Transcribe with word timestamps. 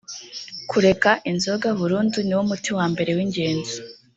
kureka 0.69 1.11
inzoga 1.31 1.67
burundu 1.79 2.17
niwo 2.23 2.43
muti 2.49 2.69
wambere 2.77 3.09
w’ingenzi 3.17 3.77